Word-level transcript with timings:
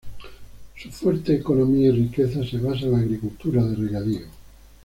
Su 0.77 0.89
fuerte 0.91 1.35
economía 1.35 1.89
y 1.89 1.91
riqueza 1.91 2.43
se 2.43 2.57
basa 2.57 2.85
en 2.85 2.93
la 2.93 2.97
agricultura 2.97 3.63
de 3.63 3.75
regadío. 3.75 4.25